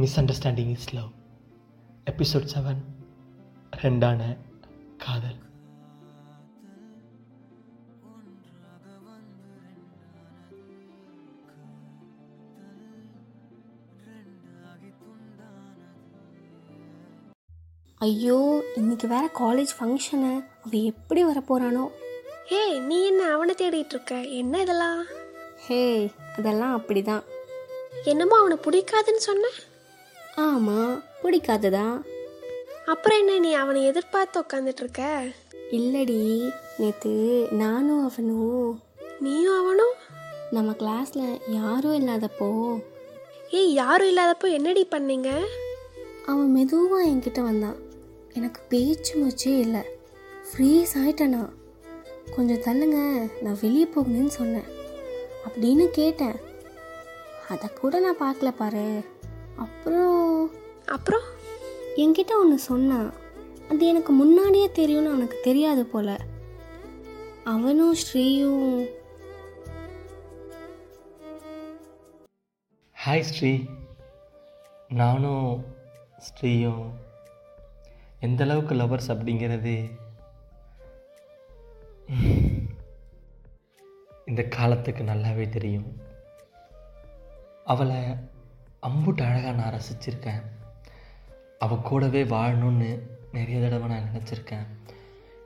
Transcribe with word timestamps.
Misunderstanding 0.20 0.70
is 0.70 0.94
love 0.94 1.10
episode 2.10 2.48
seven 2.54 2.80
ரெண்டான 3.82 4.36
காதல் 4.98 5.38
ஐயோ 17.98 18.64
இன்னைக்கு 18.76 19.08
வேற 19.08 19.30
காலேஜ் 19.38 19.72
ஃபங்க்ஷனு 19.78 20.30
அவன் 20.64 20.84
எப்படி 20.90 21.24
வரப்போறானோ. 21.24 21.84
ஹே 22.44 22.80
நீ 22.80 23.06
என்ன 23.06 23.22
அவனை 23.32 23.54
தேடிட்டு 23.58 23.94
இருக்க? 23.94 24.20
என்ன 24.40 24.60
இதெல்லாம்? 24.60 25.04
ஹே 25.56 25.80
அதெல்லாம் 26.38 26.80
அப்படிதான். 26.80 27.24
என்னமோ 28.04 28.38
அவனை 28.38 28.56
பிடிக்காதுன்னு 28.56 29.24
சொன்ன. 29.28 29.46
ஆமாம் 30.36 31.02
பிடிக்காததா? 31.22 32.02
அப்புறம் 32.86 33.18
என்ன 33.18 33.38
நீ 33.38 33.52
அவனை 33.52 33.84
எதிர்பார்த்து 33.84 34.40
உட்காந்துட்டு 34.40 34.80
இருக்க 34.80 35.26
இல்லடி 35.70 36.50
நேற்று 36.78 37.46
நானும் 37.50 38.10
அவனும். 38.10 38.80
நீயும் 39.20 39.58
அவனும்? 39.58 39.92
நம்ம 40.50 40.72
கிளாஸில் 40.72 41.40
யாரும் 41.48 42.06
இல்லாதப்போ. 42.06 42.82
ஏய் 43.50 43.74
யாரும் 43.74 44.16
இல்லாதப்போ 44.16 44.50
என்னடி 44.50 44.88
பண்ணீங்க? 44.90 45.44
அவன் 46.26 46.52
மெதுவாக 46.52 47.08
என்கிட்ட 47.08 47.40
வந்தான். 47.40 47.76
எனக்கு 48.32 48.60
பேச்சு 48.68 49.14
மூச்சே 49.14 49.58
இல்லை. 49.58 49.80
ஃப்ரீஸ் 50.52 50.98
ஆயிட்டேனா. 50.98 51.48
கொஞ்சம் 52.36 52.56
தள்ளுங்க 52.56 53.30
நான் 53.42 53.58
வெளியே 53.60 53.88
போகணுன்னு 53.96 54.26
சொன்னேன். 54.26 54.64
அப்படின்னு 55.48 55.86
கேட்டேன். 55.86 56.34
அதை 57.48 57.68
கூட 57.80 58.00
நான் 58.00 58.20
பார்க்கல 58.20 58.50
பாரு. 58.50 59.00
அப்புறம் 59.56 60.50
அப்புறம்? 60.86 61.26
என்கிட்ட 61.96 62.32
ஒன்று 62.40 62.58
சொன்னான் 62.58 63.12
அது 63.70 63.86
எனக்கு 63.86 64.12
முன்னாடியே 64.12 64.70
தெரியும்னு 64.70 65.08
அவனுக்கு 65.08 65.38
தெரியாது 65.42 65.86
போல. 65.86 66.16
அவனும் 67.44 67.96
ஸ்ரீயும் 68.02 68.86
ஹாய் 73.06 73.26
ஸ்ரீ. 73.30 73.52
நானும் 74.88 75.64
ஸ்ரீயும் 76.26 76.84
எந்த 78.20 78.44
அளவுக்கு 78.44 78.74
லவர்ஸ் 78.74 79.12
அப்படிங்கிறது 79.14 79.74
இந்த 84.26 84.42
காலத்துக்கு 84.42 85.02
நல்லாவே 85.02 85.48
தெரியும். 85.48 85.90
அவளை 87.64 88.00
அம்புட்டு 88.86 89.22
அழகாக 89.22 89.52
நான் 89.52 89.74
ரசிச்சிருக்கேன். 89.74 90.42
அவள் 91.58 91.86
கூடவே 91.88 92.24
வாழணும்னு 92.24 92.90
நிறைய 93.32 93.60
தடவை 93.60 93.88
நான் 93.88 94.08
நினச்சிருக்கேன். 94.12 94.66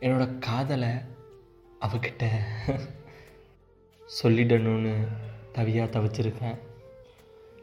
என்னோடய 0.00 0.38
காதலை 0.38 0.92
அவகிட்ட 1.80 2.30
சொல்லிடணும்னு 4.22 4.94
தவியாக 5.54 5.94
தவிச்சிருக்கேன். 5.96 6.58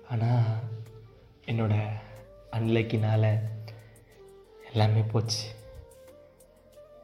ஆனால் 0.09 0.43
என்னோடய 1.45 1.89
அன்லக்கினால் 2.51 3.39
எல்லாமே 4.71 5.01
போச்சு. 5.01 5.47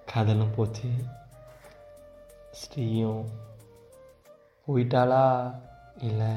காதலும் 0.06 0.56
போச்சு. 0.56 0.90
ஸ்ரீயும் 2.60 3.26
போயிட்டாளா? 4.68 5.26
இல்லை 5.98 6.32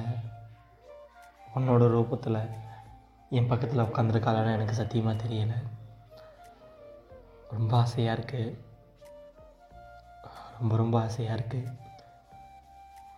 உன்னோட 1.55 1.87
ரூபத்தில் 1.95 2.51
என் 3.31 3.47
பக்கத்தில் 3.47 3.85
உட்காந்துருக்காளான்னு 3.85 4.53
எனக்கு 4.53 4.75
சத்தியமாக 4.75 5.23
தெரியலை. 5.23 5.63
ரொம்ப 7.51 7.77
ஆசையாக 7.77 8.23
இருக்குது 8.23 8.57
ரொம்ப 10.61 10.77
ரொம்ப 10.77 11.01
ஆசையாக 11.01 11.41
இருக்குது 11.41 11.79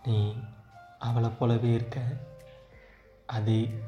நீ 0.04 0.36
அவளை 0.98 1.30
போலவே 1.30 1.72
இருக்க. 1.72 2.00
அது 3.26 3.82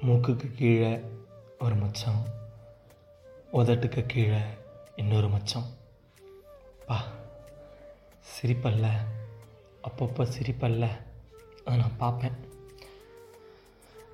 மூக்குக்கு 0.00 0.54
கீழே 0.54 1.04
ஒரு 1.58 1.74
மச்சம் 1.74 2.22
உதட்டுக்கு 3.52 4.06
கீழே 4.06 4.40
இன்னொரு 4.96 5.28
மச்சம். 5.28 5.66
பா 6.86 7.02
சிரிப்பல்ல. 8.40 8.88
அப்பப்போ 9.82 10.28
சிரிப்பல்ல. 10.38 10.88
அதை 11.64 11.78
நான் 11.78 11.96
பார்ப்பேன். 11.96 12.47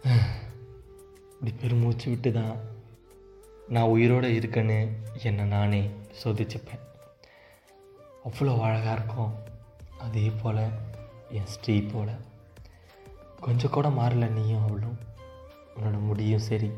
இப்படி 0.04 1.53
பெருமூச்சு 1.60 2.10
விட்டு 2.10 2.32
தான் 2.32 2.56
நான் 3.69 3.84
உயிரோடு 3.84 4.28
இருக்கேன்னு 4.28 4.88
என்னை 5.22 5.44
நானே 5.44 5.91
சோதிச்சுப்பேன். 6.25 6.81
அவ்வளோ 8.25 8.60
அழகாக 8.60 8.92
இருக்கும். 8.92 9.34
அதே 9.98 10.32
போல் 10.42 10.69
என் 11.31 11.47
ஸ்ரீ 11.47 11.81
போல் 11.81 12.09
கொஞ்சம் 13.41 13.70
கூட 13.70 13.88
மாறல 13.88 14.28
நீயும் 14.28 14.66
அவளும். 14.66 14.98
உன்னோட 15.76 16.00
முடியும் 16.00 16.41
சரி. 16.41 16.71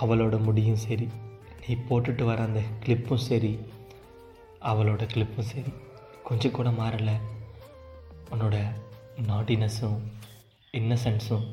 அவளோட 0.00 0.42
முடியும் 0.42 0.76
சரி. 0.76 1.08
நீ 1.68 1.74
போட்டுட்டு 1.74 2.24
வர 2.24 2.42
அந்த 2.42 2.60
கிளிப்பும் 2.84 3.26
சரி. 3.28 3.58
அவளோட 4.62 5.06
கிளிப்பும் 5.06 5.44
சரி. 5.44 5.72
கொஞ்சம் 6.24 6.52
கூட 6.52 6.70
மாறலை. 6.70 7.14
உன்னோட 8.30 8.72
நாட்டினஸும் 9.26 10.00
இன்னசென்ஸும் 10.78 11.46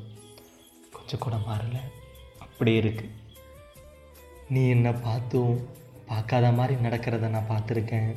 கொஞ்சம் 0.92 1.20
கூட 1.20 1.36
மாறலை. 1.46 1.80
அப்படியே 2.44 2.76
இருக்குது 2.80 3.10
நீ 4.48 4.60
என்னை 4.68 4.92
பார்த்தும் 5.06 5.68
பார்க்காத 6.06 6.52
மாதிரி 6.58 6.74
நடக்கிறத 6.86 7.28
நான் 7.34 7.50
பார்த்துருக்கேன். 7.50 8.08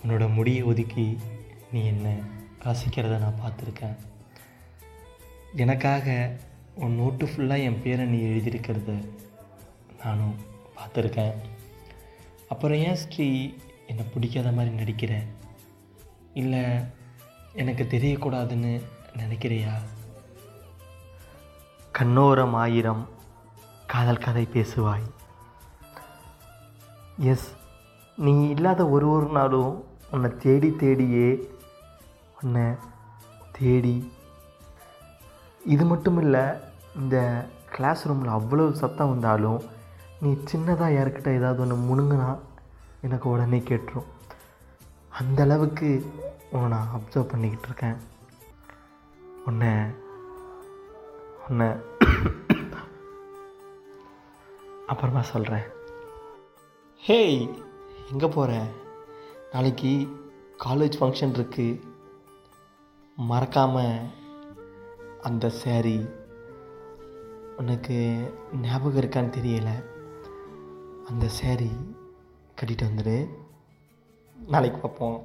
உன்னோட 0.00 0.34
முடியை 0.34 0.62
ஒதுக்கி 0.62 1.18
நீ 1.72 1.82
என்னை 1.92 2.14
ரசிக்கிறத 2.64 3.18
நான் 3.18 3.42
பார்த்துருக்கேன். 3.42 3.94
எனக்காக 5.64 6.16
உன் 6.74 6.98
நோட்டு 7.02 7.26
ஃபுல்லாக 7.26 7.68
என் 7.68 7.80
பேரை 7.82 8.06
நீ 8.06 8.20
எழுதியிருக்கிறத 8.30 8.96
நானும் 10.02 10.34
பார்த்துருக்கேன். 10.78 11.34
அப்புறம் 12.48 12.82
ஏன் 12.88 13.00
ஸ்ரீ 13.04 13.30
என்னை 13.86 14.04
பிடிக்காத 14.14 14.50
மாதிரி 14.50 14.74
நடிக்கிற? 14.82 15.14
இல்லை 16.42 16.64
எனக்கு 17.52 17.84
தெரியக்கூடாதுன்னு 17.96 18.74
நினைக்கிறியா? 19.18 19.72
கண்ணோரம் 21.98 22.54
ஆயிரம் 22.62 23.02
காதல் 23.86 24.24
கதை 24.24 24.44
பேசுவாய். 24.54 25.04
எஸ் 27.32 27.48
நீ 28.16 28.32
இல்லாத 28.48 28.88
ஒரு 28.88 29.06
ஒரு 29.10 29.26
நாளும் 29.26 29.74
உன்னை 30.10 30.30
தேடி 30.44 30.70
தேடியே 30.82 31.28
உன்னை 32.42 32.66
தேடி. 33.58 33.96
இது 35.74 35.84
மட்டும் 35.84 36.18
இல்லை 36.20 36.44
இந்த 36.96 37.16
கிளாஸ் 37.74 38.06
ரூமில் 38.08 38.34
அவ்வளோ 38.38 38.72
சத்தம் 38.72 39.12
வந்தாலும் 39.12 39.60
நீ 40.20 40.30
சின்னதாக 40.50 40.90
யாருக்கிட்ட 40.96 41.38
ஏதாவது 41.38 41.62
ஒன்று 41.64 41.76
முணுங்கினா 41.88 42.28
எனக்கு 43.00 43.28
உடனே 43.28 43.58
கேட்டுரும். 43.58 44.10
அந்தளவுக்கு 45.20 45.88
உன்னை 46.50 46.68
நான் 46.74 46.92
அப்சர்வ் 46.96 47.32
பண்ணிக்கிட்டு 47.32 47.68
இருக்கேன். 47.70 47.96
உன்னை 49.48 49.70
உன்னை 51.46 51.66
அப்புறமா 54.90 55.22
சொல்கிறேன் 55.30 55.66
ஹேய் 57.02 57.38
எங்கே 58.12 58.28
போகிற 58.36 58.52
நாளைக்கு 59.52 59.92
காலேஜ் 60.64 60.98
ஃபங்க்ஷன் 61.00 61.34
இருக்குது 61.38 61.82
மறக்காமல் 63.18 64.08
அந்த 65.28 65.50
சேரீ 65.62 65.98
உனக்கு 67.62 67.98
ஞாபகம் 68.64 69.00
இருக்கான்னு 69.02 69.36
தெரியலை. 69.36 69.76
அந்த 71.10 71.26
சேரீ 71.40 71.70
கட்டிட்டு 72.58 72.88
வந்துடு 72.88 73.18
நாளைக்கு 74.36 74.78
பார்ப்போம். 74.78 75.20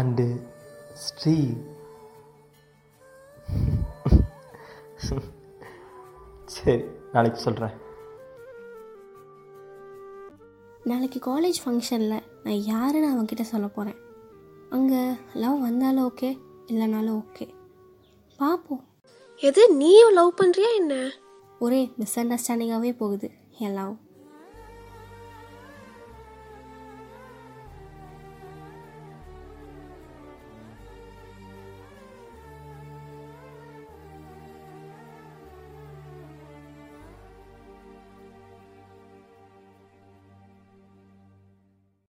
அண்டு 0.00 0.26
ஸ்ரீ 1.04 1.36
சரி 6.46 6.84
நாளைக்கு 7.12 7.38
சொல்கிறேன் 7.38 7.74
நாளைக்கு 10.84 11.18
காலேஜ் 11.26 11.58
ஃபங்க்ஷனில் 11.64 12.22
நான் 12.42 12.64
யாருன்னு 12.64 13.12
அவன்கிட்ட 13.12 13.40
சொல்ல 13.40 13.66
போகிறேன் 13.66 14.00
அங்கே 14.70 15.12
லவ் 15.34 15.60
வந்தாலும் 15.60 16.12
ஓகே 16.12 16.38
இல்லைனாலும் 16.66 17.22
ஓகே 17.22 17.46
பார்ப்போம். 18.38 18.84
எது 19.40 19.74
நீயும் 19.76 20.12
லவ் 20.12 20.34
பண்றியா 20.40 20.74
என்ன? 20.76 21.10
ஒரே 21.58 21.92
மிஸ் 21.96 22.20
அண்டர்ஸ்டாண்டிங்காகவே 22.20 22.96
போகுது 22.96 23.30
என் 23.58 23.72
லவ் 23.72 23.96